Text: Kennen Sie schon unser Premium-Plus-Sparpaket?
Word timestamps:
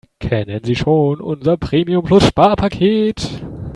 Kennen 0.19 0.61
Sie 0.63 0.73
schon 0.75 1.19
unser 1.21 1.57
Premium-Plus-Sparpaket? 1.57 3.43